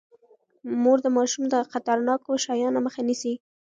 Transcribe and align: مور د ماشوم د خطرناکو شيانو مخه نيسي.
مور 0.81 0.97
د 1.05 1.07
ماشوم 1.17 1.43
د 1.49 1.55
خطرناکو 1.71 2.31
شيانو 2.45 2.79
مخه 2.85 3.01
نيسي. 3.07 3.33